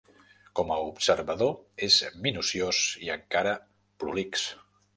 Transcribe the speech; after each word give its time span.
Com 0.59 0.71
a 0.75 0.77
observador 0.85 1.53
és 1.89 1.99
minuciós 2.25 2.81
i 3.09 3.13
encara 3.19 3.55
prolix. 4.05 4.49